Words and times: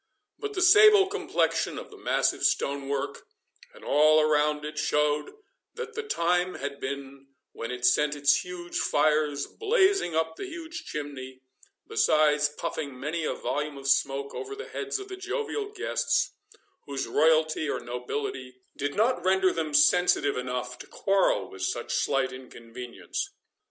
But 0.39 0.53
the 0.55 0.63
sable 0.63 1.05
complexion 1.05 1.77
of 1.77 1.91
the 1.91 1.97
massive 1.97 2.41
stone 2.43 2.89
work, 2.89 3.27
and 3.71 3.85
all 3.85 4.19
around 4.19 4.65
it, 4.65 4.79
showed 4.79 5.31
that 5.75 5.93
the 5.93 6.01
time 6.01 6.55
had 6.55 6.79
been 6.79 7.27
when 7.51 7.69
it 7.69 7.85
sent 7.85 8.15
its 8.15 8.37
huge 8.43 8.79
fires 8.79 9.45
blazing 9.45 10.15
up 10.15 10.37
the 10.37 10.47
huge 10.47 10.85
chimney, 10.85 11.43
besides 11.85 12.49
puffing 12.49 12.99
many 12.99 13.25
a 13.25 13.35
volume 13.35 13.77
of 13.77 13.87
smoke 13.87 14.33
over 14.33 14.55
the 14.55 14.69
heads 14.69 14.97
of 14.97 15.07
the 15.07 15.17
jovial 15.17 15.69
guests, 15.71 16.31
whose 16.87 17.05
royalty 17.05 17.69
or 17.69 17.79
nobility 17.79 18.55
did 18.75 18.95
not 18.95 19.23
render 19.23 19.53
them 19.53 19.71
sensitive 19.71 20.35
enough 20.35 20.79
to 20.79 20.87
quarrel 20.87 21.47
with 21.51 21.61
such 21.61 21.93
slight 21.93 22.31
inconvenience. 22.33 23.29